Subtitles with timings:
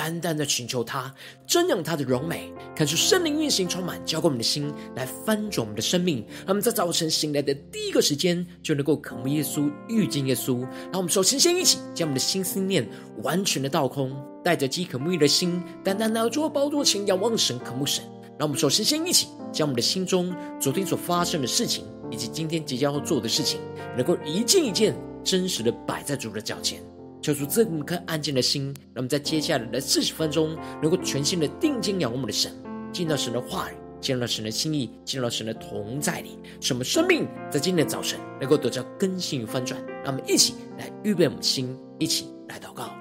[0.00, 1.14] 单单的寻求他，
[1.46, 6.24] 瞻仰他的荣美，看出圣灵运行充满，浇灌我们的心，来翻转我们的生命。
[6.38, 10.62] 让我们在早晨醒来的第一个时间，就能够渴慕耶稣、遇见耶稣。
[10.84, 12.88] 让我们首先先一起将我们的心思念
[13.22, 14.10] 完全的倒空，
[14.42, 18.02] 带着饥渴沐浴的心，单单来到主的宝座前，仰望神、渴慕神。
[18.38, 23.60] 让我们首先先一起将我们的心中昨天所发生的事情，以及今天即将要做的事情，
[23.94, 26.82] 能够一件一件真实的摆在主的脚前，
[27.22, 32.52] 求主这颗安静的心，让我们在接下来的四十分钟，能够全心的定睛仰望我们的神，
[32.92, 39.78] 进到神的话语，进入到神的心意，进入到神的同在里，使我们生命在今天的早晨能够得到更新与翻转。
[40.02, 42.99] 让我们一起来预备我们的心，一起来祷告。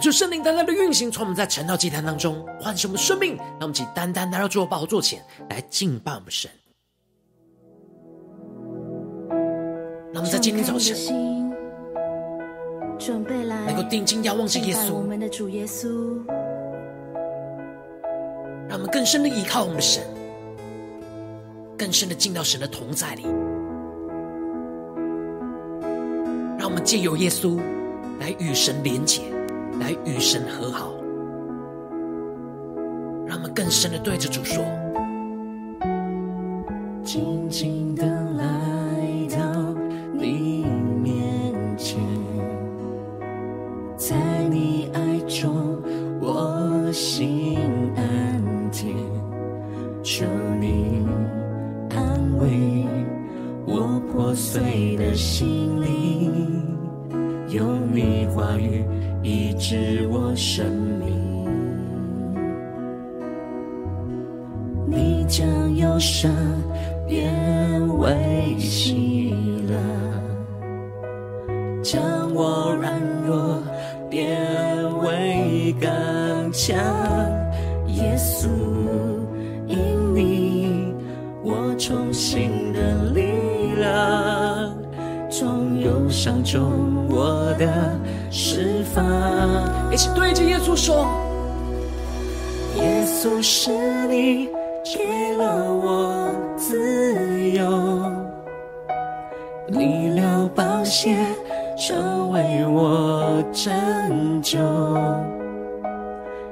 [0.00, 6.50] 恳求圣灵单单的运行，从我们在晨祷祭坛当中唤醒我们生命，让我们起单单来到主的宝座前来敬拜我们神。
[10.10, 10.96] 让我们在今天早晨
[12.98, 15.86] 准备来能够定睛仰望着耶稣，我们的主耶稣，
[18.70, 20.02] 让我们更深的依靠我们的神，
[21.76, 23.24] 更深的进到神的同在里，
[26.58, 27.60] 让我们借由耶稣
[28.18, 29.20] 来与神连结。
[29.80, 30.92] 来与神和好，
[33.26, 34.62] 让我们更深的对着主说：
[37.02, 38.04] 静静的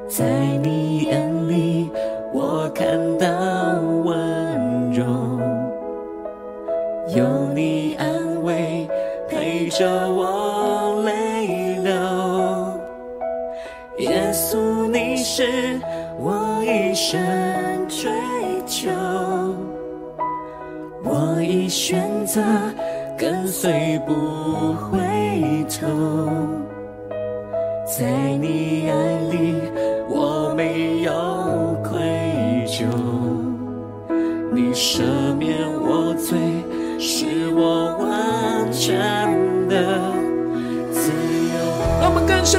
[0.09, 0.25] 在
[0.63, 1.38] 你眼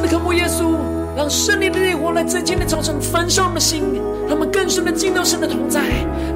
[0.10, 0.76] 渴慕耶稣。
[1.16, 3.84] 让圣灵的烈火来在今天早晨焚烧我们的心，
[4.26, 5.82] 让我们更深的进到神的同在，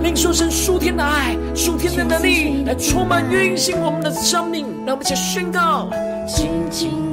[0.02, 4.66] 领受神数天的爱、数天的能力，来充满运行我们的生命。
[4.86, 5.90] 让我们一起宣告：
[6.28, 7.13] 静静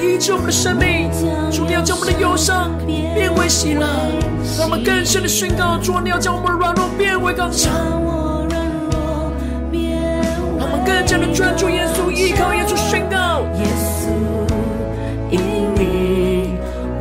[0.00, 1.10] 医治我们的生命。
[1.50, 3.86] 主，你要将我们的忧伤变为喜乐，
[4.58, 7.72] 让我们更深的宣告：主，你要将我们的软弱变为刚强。
[10.58, 14.08] 让我们更加的专注耶稣，依靠耶稣宣告：耶稣，
[15.30, 15.40] 因
[15.74, 16.54] 你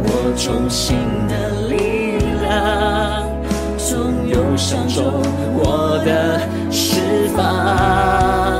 [0.03, 0.97] 我重新
[1.27, 3.29] 的力量，
[3.77, 5.21] 从忧伤中
[5.55, 6.41] 我的
[6.71, 8.50] 释放。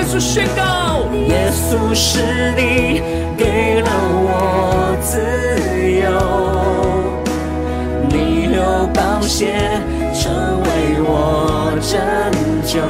[0.00, 2.22] 耶稣宣告，耶稣是
[2.56, 3.02] 你
[3.36, 3.90] 给了
[4.24, 5.20] 我自
[6.00, 6.08] 由，
[8.08, 8.62] 你流
[8.94, 9.52] 宝血
[10.14, 10.32] 成
[10.62, 10.68] 为
[11.02, 12.00] 我拯
[12.64, 12.80] 救，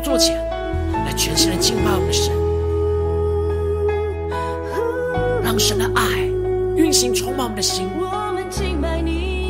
[0.00, 0.34] 耶稣的宝座前，
[1.04, 2.32] 来全新的敬拜我们的神，
[5.44, 6.02] 让神的爱
[6.74, 7.86] 运行充满我们的心，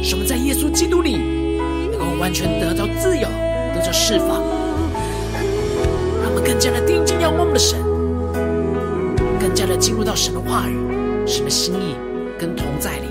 [0.02, 1.16] 使我们在耶稣基督里
[1.90, 3.28] 能够完全得到自由，
[3.74, 4.42] 得到释放，
[6.20, 7.78] 让我们更加的定睛仰望我们的神，
[9.38, 10.76] 更加的进入到神的话语、
[11.26, 11.94] 神的心意
[12.38, 13.06] 跟同在里。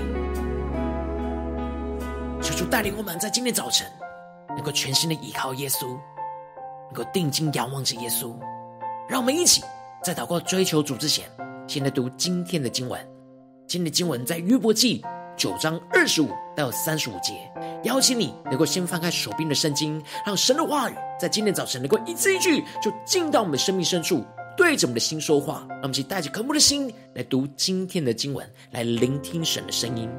[2.42, 3.86] 求主带领我们在今天早晨
[4.48, 5.96] 能够全心的依靠耶稣。
[6.92, 8.34] 能够定睛仰望着耶稣，
[9.08, 9.62] 让我们一起
[10.02, 11.28] 在祷告追求主之前，
[11.66, 13.00] 先来读今天的经文。
[13.66, 15.00] 今天的经文在约伯记
[15.36, 17.34] 九章二十五到三十五节。
[17.84, 24.24] 邀请你能够先翻开手边的圣经，让神的话语在今天早晨能够一字一句就进到我们的生命深处，
[24.56, 25.64] 对着我们的心说话。
[25.68, 30.10] 让我们一起带着渴慕的心来读今天的经文，来聆听神的声音。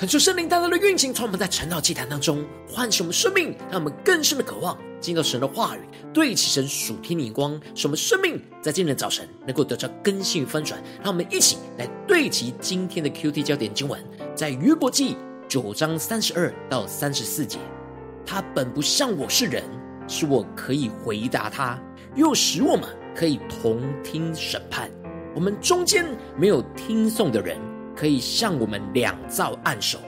[0.00, 5.80] 恳求圣灵大大的运行，从我们在晨祷祭坛当中唤醒我们生命，让我们更深的渴望进到神的话语，
[6.10, 10.82] 对齐神属天的眼光，使我们生命在今天的早晨能够得到更新与翻转。
[11.02, 14.02] 让我们一起来对齐今天的 QT 焦点经文，
[14.34, 17.58] 在约伯记九章三十二到三十四节。
[18.24, 19.62] 他本不像我是人，
[20.08, 21.78] 是我可以回答他，
[22.16, 24.90] 又使我们可以同听审判。
[25.34, 26.06] 我们中间
[26.38, 27.60] 没有听讼的人。
[28.00, 29.98] 可以向我们两造按手，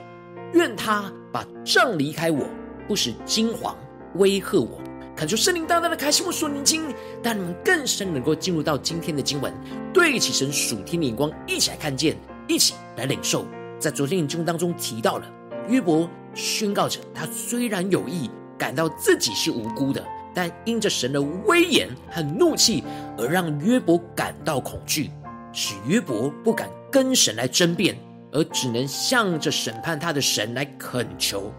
[0.53, 2.43] 愿他把杖离开我，
[2.87, 3.75] 不使惊惶
[4.15, 4.81] 威吓我。
[5.15, 6.85] 恳求圣灵大大的开心我属灵经，
[7.21, 9.53] 让你们更深能够进入到今天的经文，
[9.93, 13.45] 对起神属天的眼光，一起来看见，一起来领受。
[13.77, 15.31] 在昨天的经文当中提到了
[15.67, 22.83] 约伯宣告着，他虽然有意感到自己是无辜的，但因着神的威严和怒气，
[23.19, 25.11] 而让约伯感到恐惧，
[25.51, 26.67] 使约伯不敢。
[26.93, 27.97] 跟神来争辩，
[28.31, 31.51] 而只能向着审判他的神来恳求。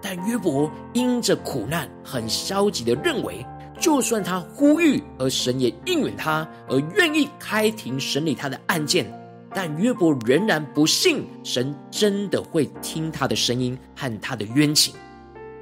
[0.00, 3.44] 但约伯因着苦难，很消极的认为，
[3.78, 9.04] 就算他呼吁，而神也应允他，而愿意开庭审理他的案件，
[9.54, 14.94] 但约伯仍然不信神真的会听他的声音和他的冤情。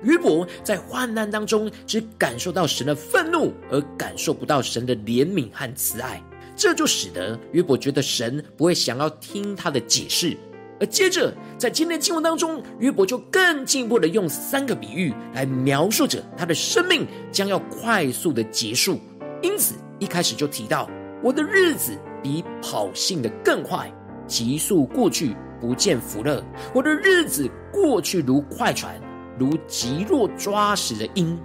[0.04, 6.22] 约伯在患难当中，只感受到神的愤怒，而感受不到神的怜悯和慈爱。
[6.58, 10.36] 这就使得约伯觉得神不会想要听他的解释，
[10.80, 18.98] 而接着在今天的经文当中，约伯就更进一步的用三个比喻来描述着他的生命将要快速的结束。
[19.40, 20.90] 因此一开始就提到
[21.22, 23.88] ：“我的日子比跑性的更快，
[24.26, 26.44] 急速过去，不见福乐。
[26.74, 29.00] 我的日子过去如快船，
[29.38, 31.38] 如急落抓食的鹰。”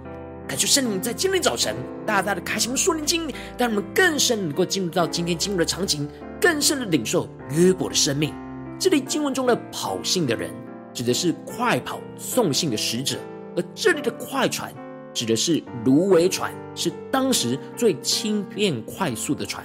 [0.46, 1.74] 感谢圣灵在今天早晨
[2.06, 6.06] 大大的开启我们属灵经，让我们更深能够进入到今天经文的场景，
[6.38, 8.32] 更深的领受约伯的生命。
[8.78, 10.50] 这里经文中的跑信的人，
[10.92, 13.16] 指的是快跑送信的使者；
[13.56, 14.70] 而这里的快船，
[15.14, 19.64] 指的是芦苇船，是当时最轻便快速的船；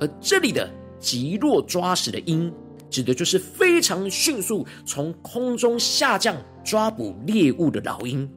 [0.00, 0.68] 而这里的
[0.98, 2.52] 极落抓食的鹰，
[2.90, 8.28] 指的就是非常迅速从空中下降抓捕猎物的老鹰。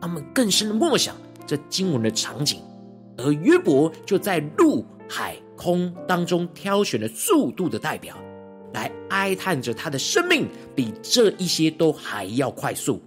[0.00, 1.14] 他们更深的默想。
[1.46, 2.60] 这经文的场景，
[3.18, 8.16] 而约伯就在陆海空当中挑选了速度的代表，
[8.72, 13.00] 来哀叹着他的生命比这一些都还要快速。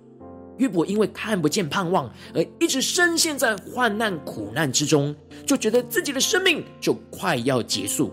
[0.58, 5.15] 约伯因为看不见盼望，而一直深陷在患难苦难之中，
[5.46, 8.12] 就觉得自己的生命就快要结束。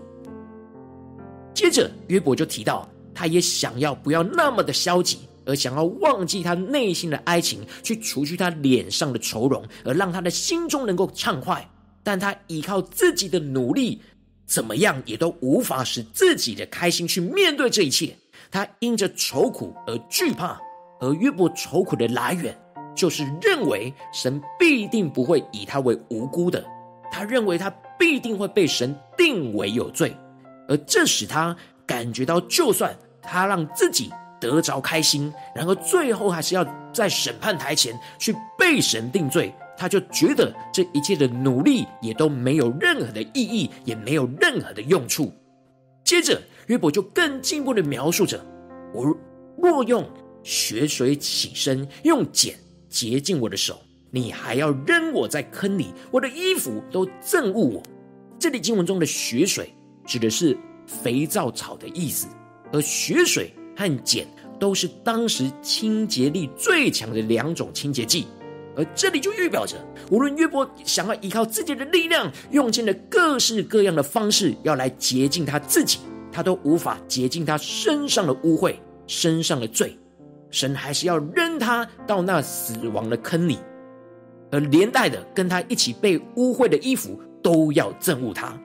[1.53, 5.19] 接着约伯就提到，他也想要不要那么的消极。
[5.45, 11.67] 而想要忘记他内心的哀情，去除去他脸上的愁容，而让他的心中能够畅快。
[12.03, 14.01] 但他依靠自己的努力，
[14.45, 18.15] 怎么样也都无法使自己的开心去面对这一切。
[18.51, 20.59] 他因着愁苦而惧怕，
[20.99, 22.55] 而约伯愁苦的来源，
[22.95, 26.63] 就是认为神必定不会以他为无辜的。
[27.11, 30.15] 他认为他必定会被神定为有罪，
[30.67, 31.55] 而这使他
[31.87, 34.11] 感觉到，就算他让自己。
[34.39, 45.31] 得着开心，然而最后还是要在审判台前去被神定罪，他就觉得这一切的努力也都没有任何的意义，也没有任何的用处。
[46.03, 48.39] 接着约伯就更进一步的描述着：
[48.93, 49.05] 我
[49.57, 50.07] 若用
[50.43, 52.53] 血水起身，用碱
[52.89, 53.79] 洁净我的手，
[54.11, 57.81] 你还要扔我在坑里，我的衣服都憎恶我。
[58.37, 59.73] 这里经文中的血水
[60.05, 62.27] 指的是肥皂草的意思，
[62.71, 63.51] 而血水。
[63.75, 64.25] 和碱
[64.59, 68.25] 都是当时清洁力最强的两种清洁剂，
[68.75, 69.75] 而这里就预表着，
[70.09, 75.99] 无论约伯想要依靠自己的力量，用尽了各式各样的方式要来洁净他自己，
[76.31, 78.75] 他都无法洁净他身上的污秽、
[79.07, 79.97] 身上的罪，
[80.49, 83.57] 神还是要扔他到那死亡的坑里，
[84.51, 88.57] 而连带的跟他一起被污秽的衣服都要憎恶他。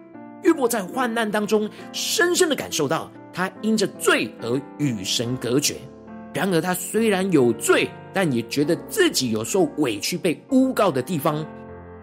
[0.42, 3.10] 约伯在患难当中，深深的感受到。
[3.32, 5.76] 他因着罪而与神隔绝，
[6.34, 11.46] 然而他虽然有罪，但也觉得自己有受委屈、被诬告的地方。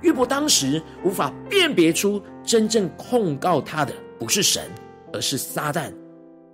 [0.02, 4.64] 约伯当时无法辨别出真正控告他的不是神，
[5.12, 5.92] 而是撒旦，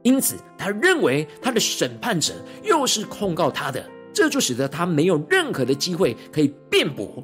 [0.02, 7.24] 因此他认为他的审判者又是控告他的，这就使得他没有任何的机会可以辩驳，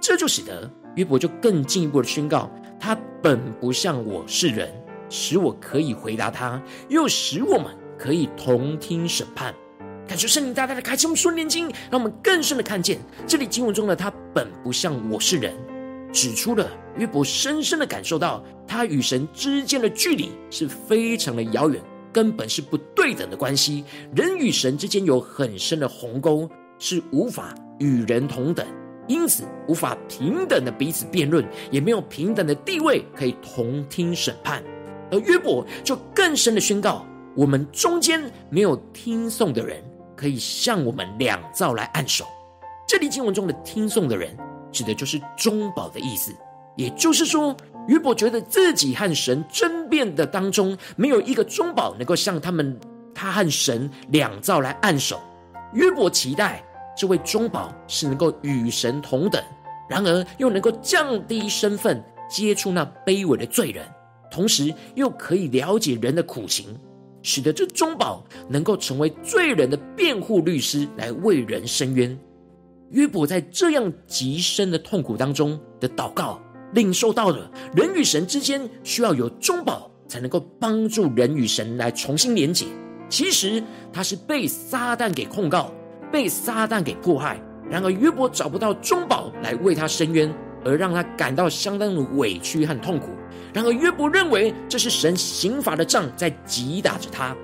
[0.00, 2.48] 这就使得约伯就更进一步的宣告：
[2.84, 4.70] 他本不像我是人。
[5.08, 6.60] 使我可以回答他，
[6.90, 9.54] 又使我们可以同听审判。
[10.06, 15.54] 感谢圣灵大大的开启我们属灵眼睛，让我们更深的看见这里经文中的他本不像我是人，
[16.12, 21.80] 指出了约伯深深的感受到他与神之间的距离是非常的遥远，
[22.12, 23.82] 根本是不对等的关系。
[24.14, 28.66] 人与神之间有很深的鸿沟，是无法与人同等，
[29.06, 34.62] 因此无法平等的彼此辩论，也没有平等的地位可以同听审判。
[35.10, 39.82] 而约伯就更深的宣告：我们中间没有听讼的人，
[40.16, 42.24] 可以向我们两造来按手。
[42.86, 44.36] 这里经文中的听讼的人，
[44.72, 46.34] 指的就是中保的意思。
[46.76, 47.56] 也就是说，
[47.86, 52.78] 约伯觉得自己和神争辩的当中，没有一个中保能够向他们
[53.14, 55.20] 他和神两造来按手。
[55.72, 56.64] 约伯期待
[56.96, 59.42] 这位中保是能够与神同等，
[59.88, 63.86] 然而又能够降低身份，接触那卑微的罪人，
[64.30, 66.78] 同时又可以了解人的苦情，
[67.22, 72.18] 使得这中保能够成为罪人的辩护律师，来为人伸冤。
[72.90, 76.40] 约伯在这样极深的痛苦当中的祷告。
[76.72, 82.66] 领受到了人与神之间需要有中保，才能够帮助人与神来重新连结。
[83.08, 85.72] 其实他是被撒旦给控告，
[86.14, 87.42] 被撒旦给迫害。
[87.68, 90.32] 然而约伯找不到中保来为他伸冤，
[90.64, 93.08] 而让他感到相当的委屈和痛苦。
[93.52, 97.36] 然而约伯认为这是神刑罚的杖在击打着他，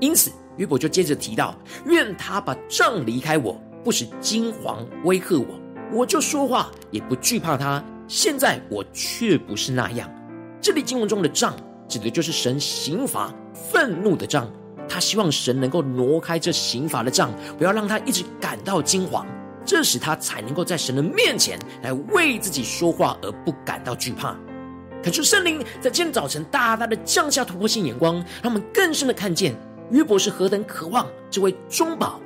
[0.00, 1.56] 因此约伯就接着提到：
[1.86, 5.46] 愿他把杖离开我，不使金黄威吓我，
[5.90, 7.82] 我就说话也不惧怕他。
[8.06, 10.10] 现在我却不是那样。
[10.60, 11.56] 这里经文中的杖，
[11.88, 14.46] 指的就是神刑罚愤怒的杖。
[14.92, 19.24] 他希望神能够挪开这刑罚的杖，不要让他一直感到惊惶，
[19.64, 24.36] 这时他才能够在神的面前来为自己说话，而不感到惧怕。
[25.02, 29.54] 恳求圣灵在今天早晨大大的降下突破性眼光，让我们更深的看见
[29.90, 32.20] 约伯是何等渴望这位中保，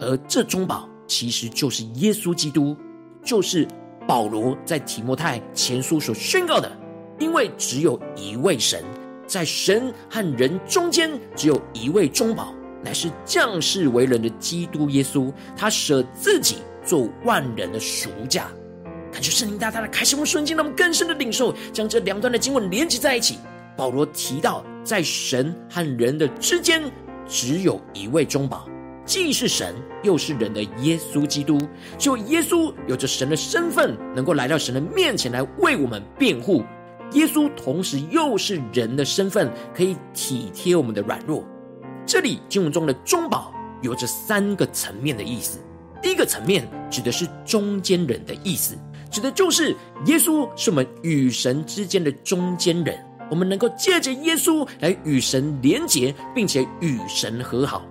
[0.00, 2.74] 而这中保其实就是耶稣基督，
[3.22, 3.68] 就是。
[4.08, 6.70] 保罗在提摩太前书所宣告的，
[7.18, 8.84] 因为只有一位神，
[9.26, 15.32] 在神和人中间只有一位中保，乃是降世为人的基督耶稣。
[15.56, 18.48] 他舍自己做万人的赎价。
[19.12, 23.38] 感觉圣灵大大的开启我们瞬间，让我们更深的领受，将这两段的经文连接在一起。
[23.76, 26.82] 保罗提到，在神和人的之间
[27.26, 28.68] 只有一位中保。
[29.04, 31.58] 既是神又是人的耶稣基督，
[31.96, 36.64] 就耶稣有着神的身份，能够来到神的面前来为我们辩护。
[37.12, 41.44] 耶稣同时又是人的身份，可以体贴我们的软弱。
[42.04, 45.58] 这里经文中的中保有着三个层面的意思。
[46.02, 48.76] 第一个层面指的是中间人的意思，
[49.10, 52.96] 指的就是耶稣是我们与神之间的中间人，
[53.30, 57.84] 我们能够借着耶稣来与神连结，并且与神和好。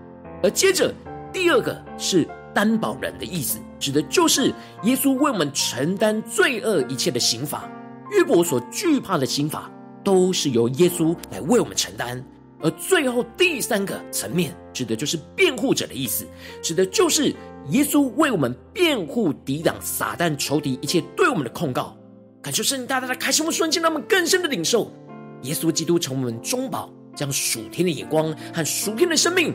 [0.43, 0.93] 而接着，
[1.33, 7.69] 第二个是担保人的意思，指的就是耶稣为我们承担罪恶一切的刑罚。
[8.11, 9.69] 约伯所惧怕的刑罚，
[10.03, 12.23] 都是由耶稣来为我们承担。
[12.61, 16.25] 而最后第三个层面，指的就是辩护者的意思，
[16.61, 17.35] 指的就是
[17.69, 21.95] 耶稣为我们辩护，抵挡撒旦仇敌一切对我们的控告。
[22.41, 24.91] 感谢圣灵大大的开启我们瞬间，让我们更深的领受
[25.43, 29.53] 耶稣基督成为我们中保，将属天的眼光和属天的生命。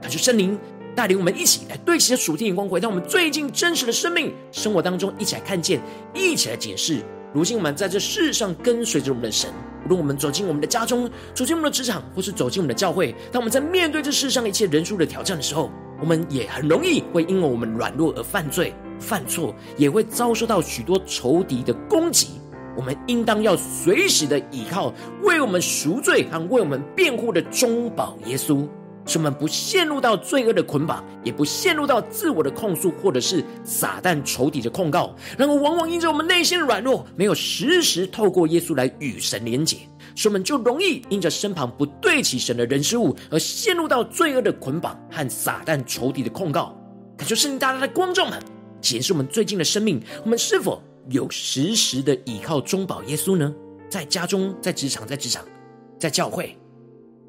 [0.00, 0.58] 感谢圣灵
[0.94, 5.80] 带领我们一起来对齐着属天眼光，回到我们最近真实的生命生活当中，一起来看见，
[6.14, 7.02] 一起来解释。
[7.32, 9.50] 如今我们在这世上跟随着我们的神，
[9.86, 22.28] 无论我们走进我们的家中，走进我们的职场，或是走进我们的教会，当我们在面对这世上一切人数的挑战的时候，我们也很容易会因为我们软弱而犯罪、犯错，也会遭受到许多仇敌的攻击。
[22.76, 28.66] 我们应当要随时的倚靠为我们赎罪和为我们辩护的中保耶稣。
[29.04, 35.14] 使我们不陷入到罪恶的捆绑，也不陷入到自我的控诉，或者是撒旦仇敌的控告。
[35.36, 39.76] 然而，往往因着我们内心的软弱，没有时时透过耶稣来与神连结，
[40.14, 46.74] 所以我们就容易因着身旁不对起神的人事物，而陷入到罪恶的捆绑和撒旦仇敌的控告。
[47.16, 48.42] 感谢圣灵大大的光照们，
[48.80, 53.52] 检视我们最近的生命，我们是否有时时的倚靠中保耶稣呢？
[53.88, 55.44] 在家中，在职场，在职场，
[55.98, 56.56] 在教会。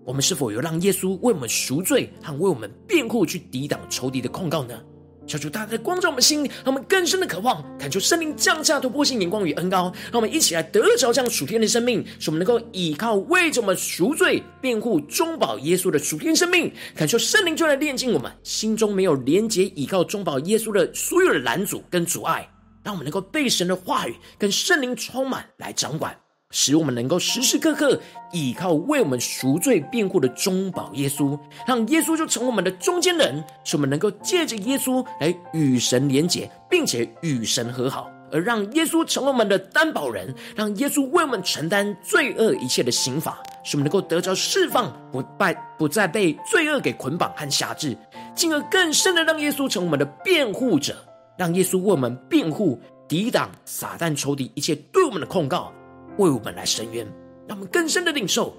[0.05, 4.79] 我们是否有让耶稣为我们赎罪和为我们辩护，去抵挡仇敌的控告呢？
[5.25, 16.69] 求主大大的光照我们心，让我们更深的渴望，恳求圣灵降下突破性眼光与恩膏，让我们一起来得着这样属天的生命，使我们能够依靠为着我们赎罪、辩护、中保耶稣的属天生命。
[16.93, 22.45] 恳求圣灵就来炼净我们心中没有连结依靠中保耶稣的所有的拦阻跟阻碍，
[22.83, 26.13] 让我们能够被神的话语跟圣灵充满来掌管。
[26.53, 27.99] 使我们能够时时刻刻
[28.31, 31.37] 依靠为我们赎罪辩护的中保耶稣，
[31.67, 38.07] 让耶稣就成我们的中间人，使我们能够借着耶稣来与神连结，并且与神和好。
[38.31, 47.95] 而让耶稣成为我们的担保人，让耶稣为我们承担罪恶一切的刑罚，使我们能够得着释放，不败不再被罪恶给捆绑和辖制，
[48.35, 50.95] 进而更深的让耶稣成为我们的辩护者，
[51.37, 55.71] 让耶稣为我们辩护，抵挡撒旦仇敌一切对我们的控告，
[56.17, 57.06] 为我们来伸冤，
[57.47, 58.56] 让我们更深的领受，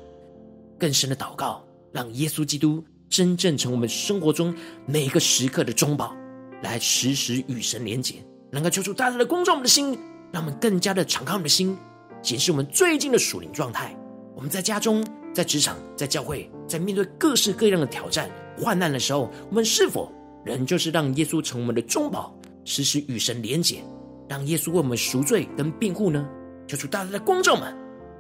[0.79, 4.55] 更深的祷告，让耶稣基督真正成为我们生活中
[4.87, 6.15] 每一个时刻的中保，
[6.63, 8.17] 来时时与神连结。
[8.51, 9.99] 能够求主大大的光照我们的心，
[10.33, 11.77] 让我们更加的敞开我们的心，
[12.23, 13.97] 显示我们最近的属灵状态。
[14.35, 20.13] 我们在家中、在职场、在教会，在面对各式各样的挑战、患难的时候，我们是否
[20.45, 23.83] 仍旧是让耶稣成为我们的中保，时时与神连结，
[24.29, 26.29] 让耶稣为我们赎罪跟辩护呢？
[26.67, 27.77] 求主大大的光照们，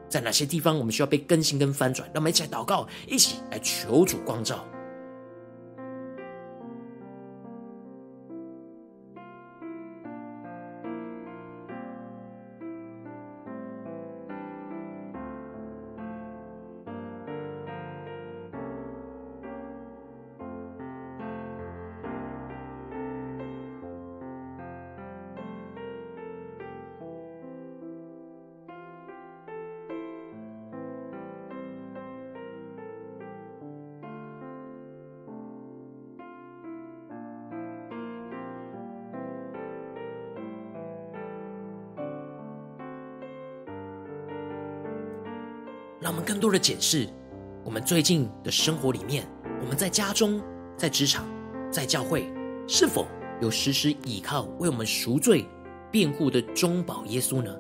[0.09, 2.07] 在哪些地方我们需要被更新跟翻转？
[2.13, 4.65] 让我们一起来祷告，一起来求主光照。
[46.05, 47.09] 让我们更多的检视
[47.65, 49.27] 我们最近的生活里面，
[49.63, 50.39] 我们在家中、
[50.77, 51.25] 在职场、
[51.71, 52.31] 在教会，
[52.69, 53.07] 是否
[53.41, 55.49] 有时时倚靠为我们赎罪、
[55.91, 57.57] 辩护的中保耶稣呢？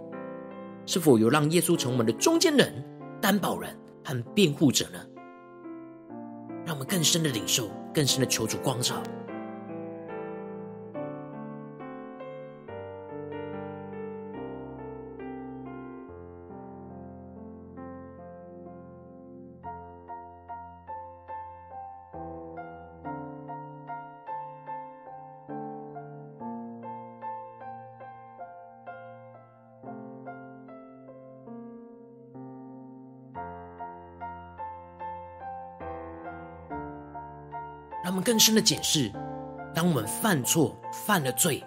[0.84, 2.70] 是否有让耶稣成为我们的中间人、
[3.18, 4.98] 担保人和辩护者呢？
[6.66, 9.02] 让我们更深的领受，更深的求主光照。
[38.24, 39.12] 更深的检视：
[39.74, 40.74] 当我们犯错、
[41.06, 41.62] 犯了罪，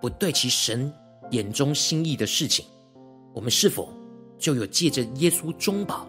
[0.00, 0.92] 不对其神
[1.30, 2.66] 眼中心意的事情，
[3.32, 3.92] 我们是否
[4.38, 6.06] 就有借着耶稣中保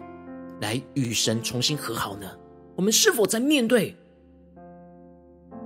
[0.60, 2.30] 来与神重新和好呢？
[2.76, 3.96] 我们是否在面对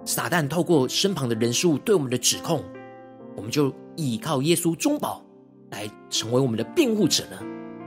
[0.04, 2.62] 撒旦透过身旁的人事物对我们的指控，
[3.36, 5.22] 我们就依靠耶稣中保
[5.70, 7.38] 来成为我们的辩护者呢？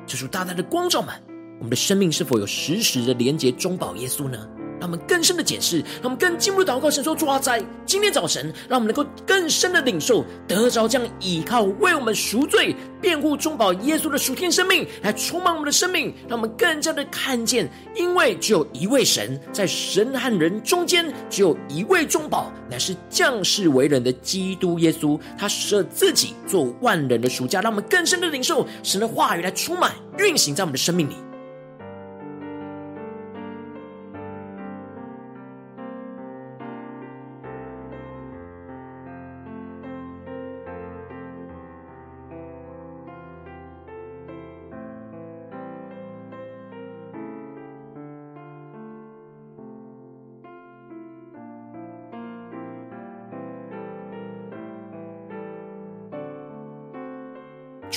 [0.05, 1.15] 求主大大的光照们，
[1.59, 4.49] 我们的生命是否有时时的连接中保耶稣呢？
[4.81, 31.13] 让我们更深的解释，让我们更进一步祷告，神说：主啊，在今天早晨，让我们能够更深的领受，得着这样倚靠为我们赎罪、辩护、中保耶稣的属天生命，来充满我们的生命，让我们更加的看见，因为只有一位神，在神和人中间，只有一位中保，乃是降世为人的基督耶稣，他舍自己做万人的赎价，让我们更深的领受神的话语来充满运行在我们的生命里。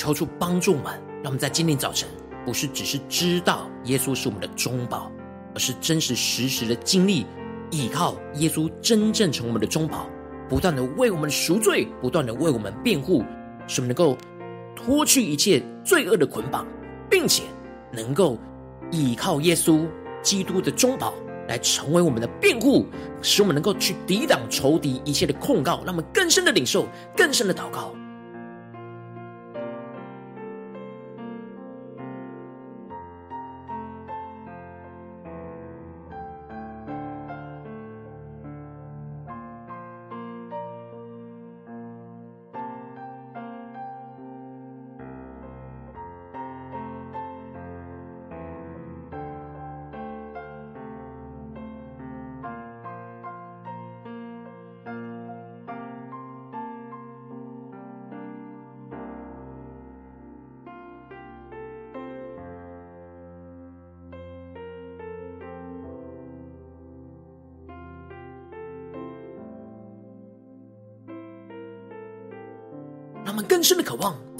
[0.05, 2.07] 求主帮助我们，让我们在今天早晨，
[2.45, 5.11] 不是只是知道耶稣是我们的中保，
[5.55, 7.25] 而是真实实时的经历，
[7.71, 10.07] 依靠耶稣真正成为我们的中保，
[10.47, 13.23] 不断的为我们赎罪，不断的为我们辩护，
[13.65, 14.15] 使我们能够
[14.75, 16.67] 脱去一切罪恶的捆绑，
[17.09, 17.41] 并且
[17.91, 18.37] 能够
[18.91, 19.87] 依靠耶稣
[20.21, 21.15] 基督的中保
[21.47, 22.85] 来成为我们的辩护，
[23.23, 26.87] 使我们能够去抵挡仇敌一切的控告，让我们更深的领受，
[27.17, 27.91] 更深的祷告。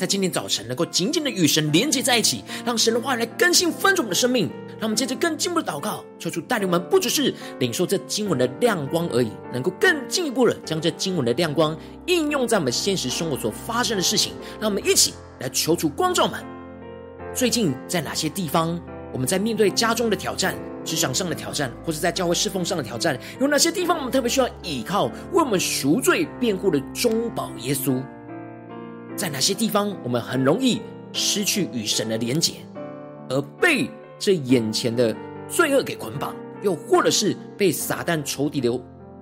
[0.05, 4.47] 在今天早晨能够紧紧的与神连接在一起，让神的话语来更新翻转我们的生命。
[4.73, 14.33] 让我们接着更进一步的祷告，求主带领我们，不只是领受这经文的亮光而已，能够更进一步的将这经文的亮光应用在我们现实生活所发生的事情。
[14.59, 16.39] 让我们一起来求主光照们。
[17.33, 18.79] 最近在哪些地方，
[19.11, 28.03] 我们在面对家中的挑战、职场上的挑战，或是在教会侍奉上的挑战，有哪些地方我们特别需要依靠为我们赎罪辩护的中保耶稣？
[29.15, 30.81] 在哪些地方，我们很容易
[31.13, 32.55] 失去与神的连结，
[33.29, 35.15] 而被这眼前的
[35.47, 38.69] 罪恶给捆绑，又或者是被撒旦仇敌的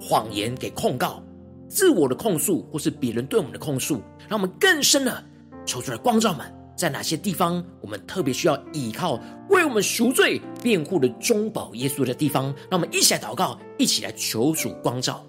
[0.02, 1.24] 谎言给控告、
[1.70, 5.24] 自我的控诉，或是别人对我们的控诉，让我们更深的
[5.64, 15.24] 求出来光照们，在哪些地方，我们特别需要依靠为我们赎罪辩护的中保耶稣的地方，让我们一起来祷告，一起来求主光照。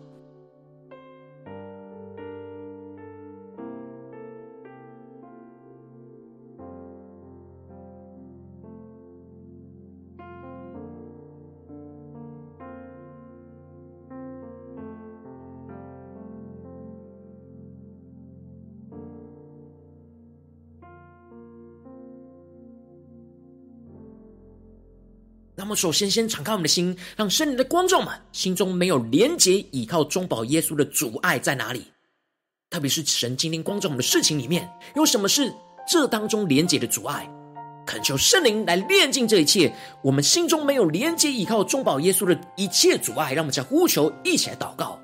[25.74, 31.84] 首先先敞开我们的心，让圣灵的观众们心中没有连结、依靠中保耶稣的阻碍在哪里？
[32.70, 35.54] 特别是神今天观众们的事情里面，有什么是
[35.88, 37.28] 这当中连结的阻碍？
[37.87, 39.70] 恳求圣灵来炼净这一切，
[40.02, 44.98] 我们心中没有连结、依靠中保耶稣的一切阻碍，让我们在呼求，一起来祷告。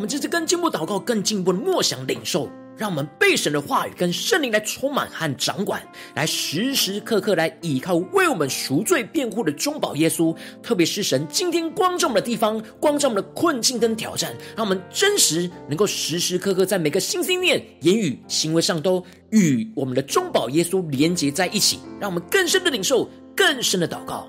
[0.00, 10.34] 我们这次更进一步祷告，更进一步的默想领受，让我们被神的话语跟圣灵来充满和掌管，来时时刻刻来依靠为我们赎罪辩护的中保耶稣。
[10.62, 24.26] 特别是神今天光照我们的地方，光照我们的困境跟挑战，让我们真实能够时时刻刻在每个心心念、言语、行为上都与我们的中保耶稣连结在一起，让我们更深的领受，更深的祷告。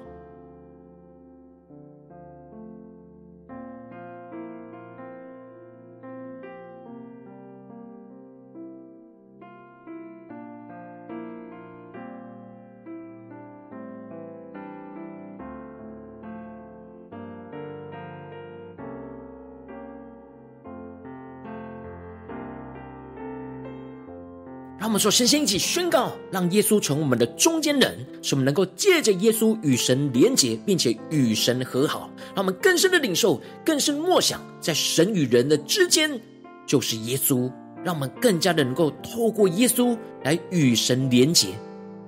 [25.01, 32.07] 说，先先一起宣告，让耶稣成为我们的中间人，使我们能够借着耶稣与神连结，并且与神和好。
[32.35, 36.21] 让我们更深的领受，更深默想，在神与人的之间
[36.67, 37.51] 就是耶稣。
[37.83, 41.47] 让我们更加的能够透过耶稣来与神连结，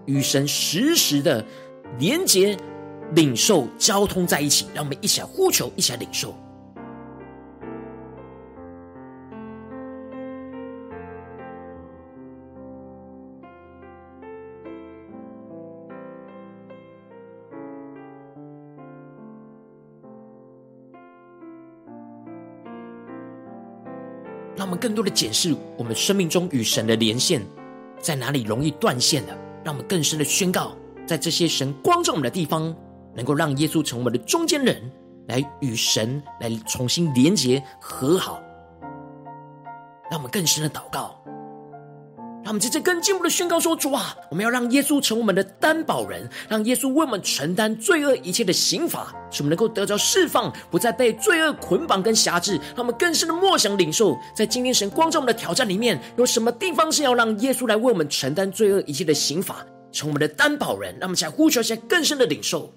[0.05, 1.43] 与神实时的
[1.97, 2.55] 连结、
[3.15, 4.67] 领受、交通在一起。
[4.75, 6.35] 让我们一起来呼求，一起来领受。
[24.83, 27.41] 更多的检视我们生命中与神的连线，
[28.01, 29.33] 在哪里容易断线的？
[29.63, 30.75] 让我们更深的宣告，
[31.07, 32.75] 在这些神光照我们的地方，
[33.15, 34.91] 能够让耶稣成为我们的中间人，
[35.29, 38.41] 来与神来重新连接和好。
[40.11, 41.17] 让我们更深的祷告。
[42.43, 52.55] 让我们接着更进一步的宣告说：“主啊，我们要让耶稣成为我们的担保人，让耶稣为我们承担罪恶一切的刑罚，使我们能够得着释放，不再被罪恶捆绑跟辖制。
[52.75, 60.93] 让我们更深的默想领受，在今天神光照我们的挑战里面，有什么地方是要让耶稣来为我们承担罪恶一切的刑罚，成为我们的担保人？
[60.99, 62.69] 让我们想呼求一下更深的领受。”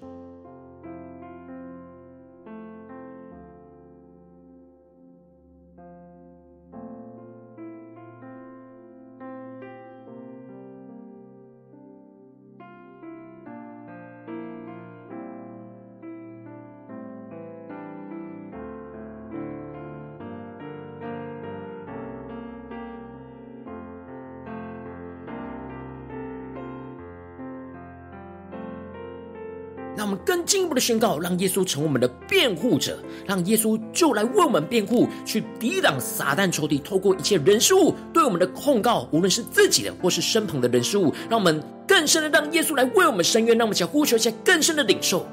[29.97, 45.27] 让我们更进一步的宣告，让耶稣成为我们的辩护者，让耶稣就来为我们辩护，去抵挡撒旦仇敌透过一切人事物对我们的控告，无论是自己的或是身旁的人事物，让我们更深的让耶稣来为我们伸冤，让我们想呼求一下更深的领受。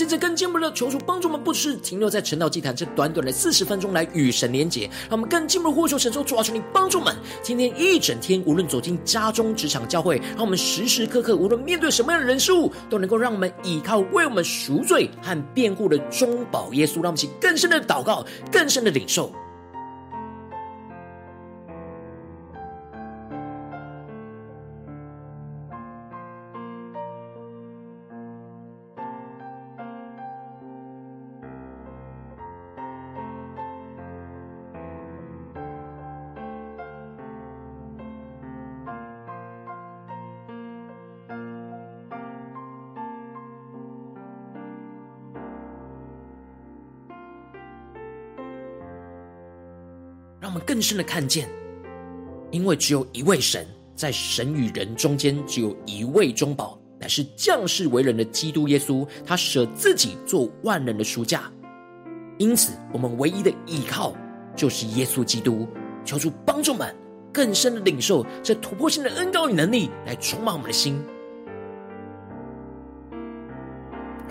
[0.00, 19.30] 甚至更进一步的求主帮助我们，不只是停留在晨祷祭坛这短短的四十分钟来与神连结，让我们更进一步的呼求神说：主啊，求你帮助我们，今天一整天，无论走进家中、职场、教会，让我们时时刻刻，无论面对什么样的人事物，都能够让我们依靠为我们赎罪和辩护的中保耶稣，让我们起更深的祷告，更深的领受。
[50.50, 51.48] 我们更深的看见，
[52.50, 59.06] 因为只有一位神，在神与人中间只有一位中保，乃是降世为人的基督耶稣。
[59.24, 61.48] 他舍自己做万人的赎价，
[62.36, 64.12] 因此我们唯一的依靠
[64.56, 65.68] 就是耶稣基督。
[66.04, 66.92] 求主帮助们
[67.32, 71.00] 更深的领受这突破性的恩膏与能力，来充满我们的心。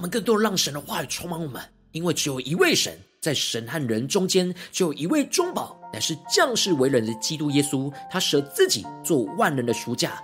[0.00, 1.60] 我们更多让神的话语充满我们，
[1.92, 7.92] 因为只有一位神，在神和人中间，只有一位中保，乃是降世为人的基督耶稣。
[8.10, 10.18] 他舍自己做万人的赎价，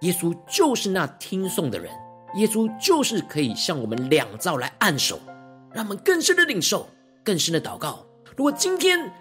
[0.00, 1.92] 耶稣就是那听讼的人，
[2.36, 5.20] 耶稣就是可以向我们两造来按手，
[5.74, 6.88] 让我们更深的领受，
[7.22, 8.06] 更深的祷告。
[8.34, 9.12] 如果今天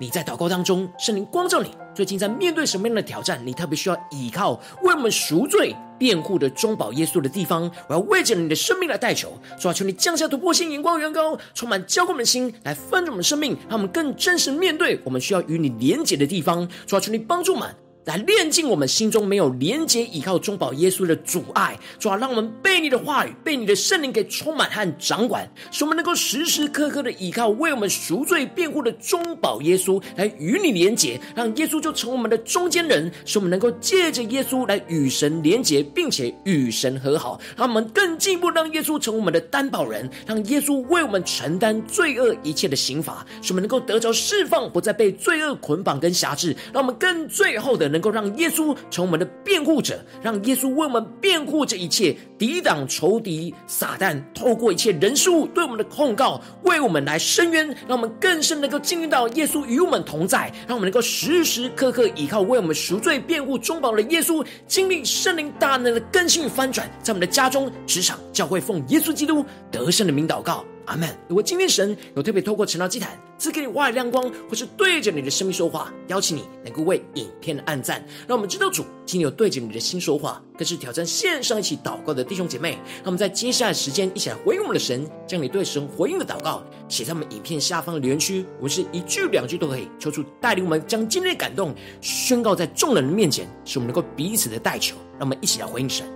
[0.00, 3.40] 你在祷告当中，圣灵光照你，最近在面对什么样的挑战？
[3.46, 5.72] 你特别需要依靠为我们赎罪。
[5.98, 16.68] 辩护的中保耶稣的地方，我要为着你的生命来代求，主啊，求你降下突破性眼光，远高，充满浇灌我们的心，来翻转我们的生命，让我们更真实面对我们需要与你连结的地方。
[16.86, 17.85] 主啊，求你帮助我们。
[18.06, 47.95] 来炼净我们心中没有连结依靠中保耶稣的阻碍，主啊，让我们被你的话语、被你的圣灵给充满和掌管，使我们能够时时刻刻的依靠为我们赎罪辩护的中保耶稣来与你连结，让耶稣就成为我们的中间人，使我们能够借着耶稣来与神连结，并且与神和好，让我们更进一步让耶稣成为我们的担保人，让耶稣为我们承担罪恶一切的刑罚，使我们能够得着释放，不再被罪恶捆绑跟辖制，让我们更最后的。
[47.96, 70.62] 能够让耶稣成为我们的辩护者，让耶稣为我们辩护这一切，抵挡仇敌撒旦透过一切人事物对我们的控告，为我们来伸冤，让我们更深能够经历到耶稣与我们同在，让我们能够时时刻刻依靠为我们赎罪辩护中保的耶稣，经历圣灵大能的更新与翻转，在我们的家中、职场、教会，奉耶稣基督得胜的名祷告。
[70.86, 71.08] 阿门。
[71.28, 82.78] 如果今天神有特别透过晨祷祭坛赐给你话语亮光，或是对着你的生命说话，邀请你能够为影片按赞，让我们知道主今天有对着你的心说话，更是挑战线上一起祷告的弟兄姐妹。
[82.96, 94.96] 让我们在接下来时间一起来回应我们的神，将你对神回应的祷告写在我们影片下方的留言区，我们是一句两句都可以，求主带领我们将今天的感动宣告在众人的面前，使我们能够彼此的代求。
[95.18, 96.06] 让我们一起来回应神。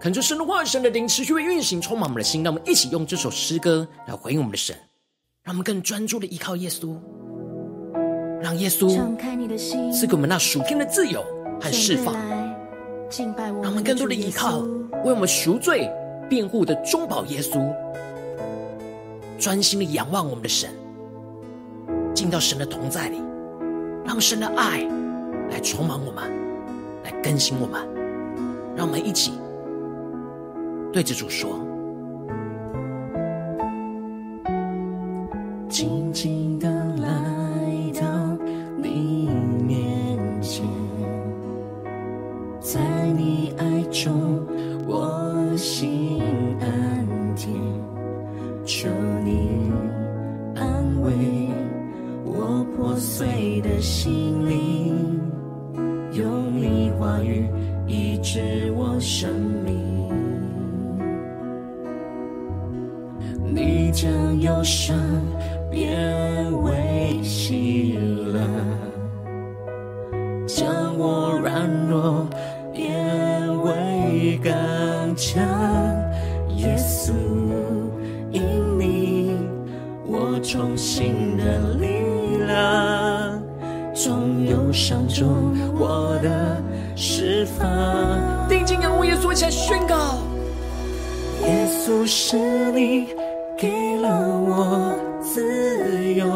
[0.00, 2.42] 恳求神的话语、神的灵持续为运行，充满我们的心。
[2.42, 4.74] 让我们一起用这首诗歌来回应我们的神，
[5.42, 6.96] 让我们更专注的依靠耶稣，
[8.40, 8.88] 让耶稣
[9.92, 11.22] 赐给我们那属天的自由
[11.60, 12.16] 和释放，
[13.10, 14.60] 敬拜我，让我们更多的依靠，
[15.04, 15.86] 为我们赎罪
[16.30, 17.70] 辩护的中保耶稣，
[19.38, 20.70] 专心的仰望我们的神，
[22.14, 23.20] 进到神的同在里，
[24.06, 24.82] 让神的爱
[25.50, 26.24] 来充满我们，
[27.04, 27.86] 来更新我们，
[28.74, 29.32] 让我们一起
[30.92, 31.69] 对着主说：
[70.56, 72.26] 将我软弱
[72.72, 72.82] 变
[73.62, 74.52] 为刚
[75.16, 75.42] 强。
[76.56, 77.12] 耶稣，
[78.32, 78.42] 因
[78.78, 79.36] 你，
[80.06, 81.86] 我重新的力
[82.46, 83.40] 量，
[83.94, 86.60] 从忧伤中我的
[86.96, 87.68] 释放。
[88.48, 90.18] 定睛仰望耶稣，一起来宣告：
[91.42, 92.36] 耶稣是
[92.72, 93.08] 你。
[93.56, 96.26] 给了我自由，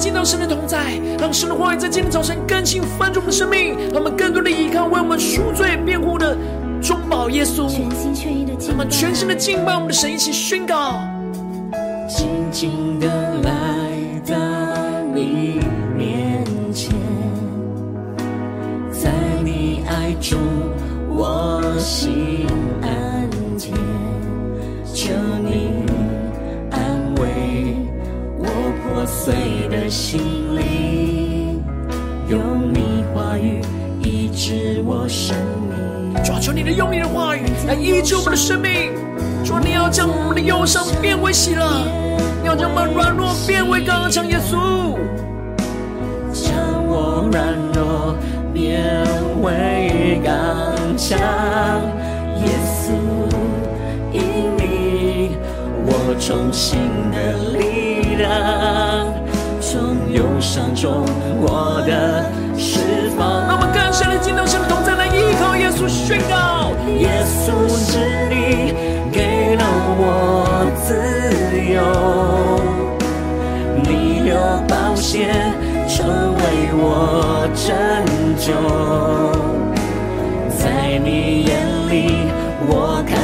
[0.00, 6.34] 进到神的同在，让神的话语在今天早晨更新翻转我们的生命，让我们更多的依靠为我们赎罪辩护的
[6.80, 10.98] 中保耶稣，全心全意的敬拜，我们全心的敬拜我们的神，一起宣告：
[12.08, 13.06] 静静的
[13.42, 13.52] 来
[14.26, 14.34] 到
[15.14, 15.60] 你
[15.94, 16.42] 面
[16.72, 16.90] 前，
[18.90, 19.10] 在
[19.44, 20.38] 你爱中
[21.10, 22.46] 我心
[22.82, 23.19] 安。
[29.22, 29.34] 碎
[29.68, 30.18] 的心
[30.56, 31.62] 灵，
[32.26, 33.60] 用你话语
[34.02, 35.36] 医治我生
[35.68, 36.24] 命。
[36.24, 38.90] 主啊，求你的用你的话语来医治我们的生命。
[39.44, 41.84] 主啊，你要将我们的忧伤变为喜乐，
[42.40, 44.26] 你要将我们软弱变为刚强。
[44.26, 44.96] 耶稣，
[46.32, 46.56] 将
[46.86, 48.16] 我软弱
[48.54, 49.04] 变
[49.42, 51.18] 为刚强。
[52.40, 52.94] 耶稣，
[54.14, 54.22] 因
[54.56, 55.36] 你
[55.84, 56.78] 我重新
[57.12, 57.79] 的力
[58.20, 58.30] 量，
[59.60, 61.04] 从忧伤中
[61.40, 62.24] 获得
[62.56, 63.46] 释放。
[63.46, 67.98] 让我们更深的进到神同在来依靠耶稣，宣告：耶稣是
[68.28, 68.74] 你
[69.10, 69.64] 给了
[69.98, 70.04] 我
[70.84, 70.94] 自
[71.72, 71.80] 由，
[73.82, 74.36] 你流
[74.68, 75.32] 宝血
[75.88, 76.06] 成
[76.36, 76.42] 为
[76.72, 77.66] 我拯
[78.36, 78.52] 救，
[80.58, 81.08] 在你
[81.44, 81.50] 眼
[81.88, 81.92] 里
[82.68, 83.19] 我看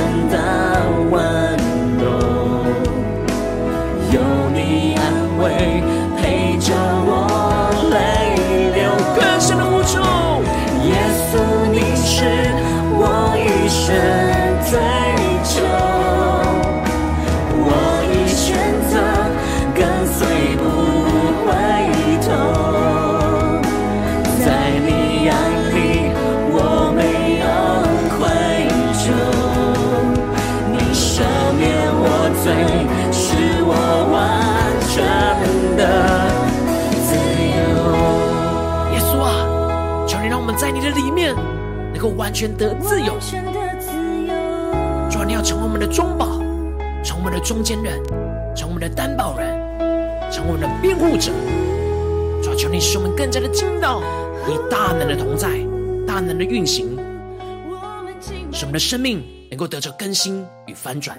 [42.37, 43.14] 全得自由。
[45.09, 46.26] 主啊，你要成为我们的中保，
[47.03, 47.99] 成为我们的中间人，
[48.55, 49.59] 成为我们的担保人，
[50.30, 51.32] 成为我们的辩护者。
[52.43, 54.03] 主啊，求你使我们更加的经到
[54.47, 55.49] 你大能的同在，
[56.07, 56.99] 大能的运行，
[58.53, 61.18] 使我们的生命能够得着更新与翻转。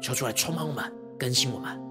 [0.00, 0.84] 求主来充满我们，
[1.18, 1.85] 更新我们。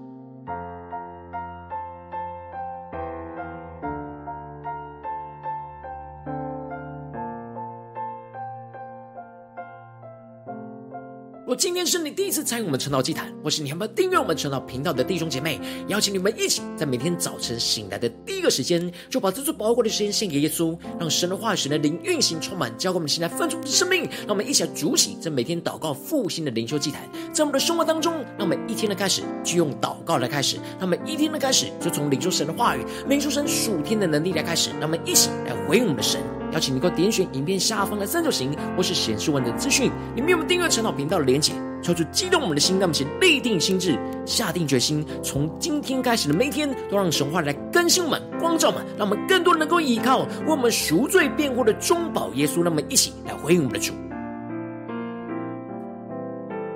[11.56, 24.02] 今天是你第一次参与我们晨祷祭坛，或是你还没有订阅我们晨祷频道的弟兄姐妹，邀请你们一起在每天早晨醒来的第一个时间，就把这最宝贵的时间献给耶稣，让神的话语、神的灵运行充满，交给我们现在丰盛的生命。
[24.02, 27.00] 让我们一起来主起这每天祷告复兴的灵修祭坛，
[27.32, 36.20] 在我们的生活当中，让我们一天的开始就用祷告来开始，让我们一天的开始就从领受神的话语、领受神属天的能力来开始，让我们一起来回应我们的神。
[36.52, 53.92] 邀请你能够点选影片下方的三角形，或是显示文的资讯，里面有订阅陈老频道的连结，抽出激动我们的心，让我们先立定心智，下定决心，从今天开始的每一天，都让神话来更新我们、光照我们，让我们更多能够依靠为我们赎罪辩护的中保耶稣，让我们一起来回应我们的主。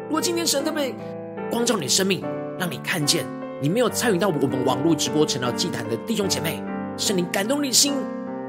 [0.07, 0.93] 如果今天神特别
[1.51, 2.23] 光照你的生命，
[2.59, 3.25] 让你看见
[3.63, 6.61] 你没有参与到我们网络直播晨祷祭坛的弟兄姐妹，
[6.97, 7.95] 圣灵感动你的心，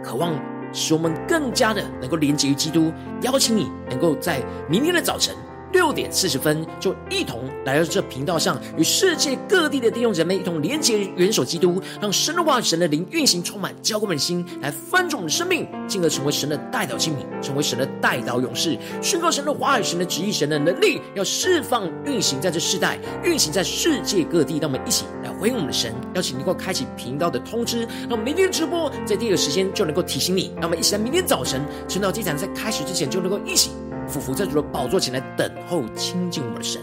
[0.03, 0.33] 渴望。
[0.73, 2.91] 使我们更加的能够连接于基督，
[3.21, 5.35] 邀请你能够在明天的早晨。
[5.71, 24.59] 六点四十分，就一同来到这频道上，与世界各地的弟兄姐妹一同连接元首基督，让神的话语、神的灵运行充满，浇灌我们的心，来翻转我们的生命，进而成为神的代祷器皿，成为神的代祷勇士，宣告神的话语、神的旨意、神的能力，要释放运行在这世代，运行在世界各地。
[24.61, 30.51] 让我们一起来回应我们的神，邀请你能够开启频道的通知，让我们明天直播在第一个时间就能够提醒你。
[30.57, 33.71] 让我们一起在明天早晨晨祷祭坛在开始之前就能够一起。
[34.07, 36.81] 俯伏在主的宝座前来等候亲近我们的神。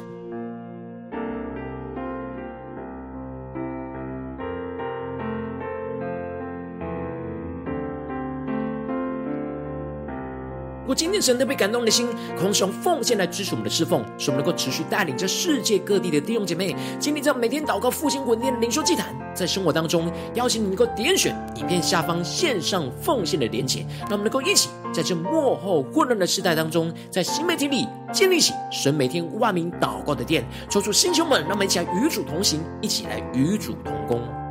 [10.80, 34.47] 如果今天神特别感动的心，渴望使用奉献来支持我们的侍奉，使我们能够持续带领着世界各地的弟兄姐妹，经历这每天祷告复兴稳定的灵修祭坛，在生活当中，邀请你能够点选影片下方线上奉献的连结，让我们能够一起在这幕后混乱的时代当中，在新媒体里建立起神每天万名祷告的殿，抽出星球们，让我们一起来与主同行，一起来与主同工。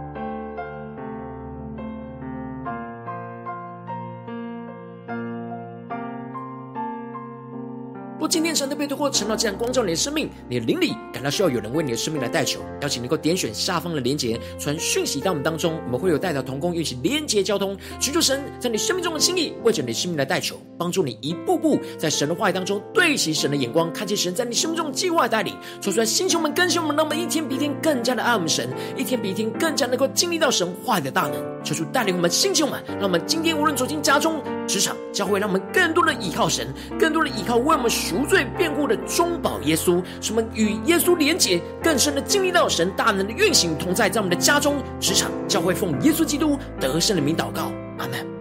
[8.27, 33.21] 今天神的被透过晨祷这样光照你的生命，你的灵里感到需要有人为你的生命来代求，邀请能够点选下方的连结，传讯息到我们当中，我们会有代祷同工，一起连结交通，寻求神在你生命中的心意，为着你的生命来代求，帮助你一步步在神的话语当中对齐神的眼光，看见神在你生命中的计划带领，说出来，星球们更新我们，让我们一天比一天更加的爱我们神，一天比一天更加能够经历到神话语的大能，求主带领我们星球们，让我们。
[33.25, 48.36] 今天无论走进家中、职场、教会，让我们更多的依靠神，更多的依靠为我们无罪辩护的中保耶稣，什么与耶稣连结，更深的经历到神大能的运行同在，在我们的家中、职场、教会，奉耶稣基督得胜的名祷告，阿门